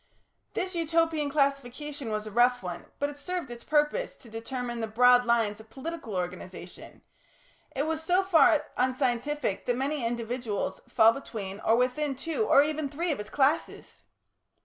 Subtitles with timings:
[0.55, 4.87] This Utopian classification was a rough one, but it served its purpose to determine the
[4.87, 7.03] broad lines of political organisation;
[7.75, 12.89] it was so far unscientific that many individuals fall between or within two or even
[12.89, 14.05] three of its classes.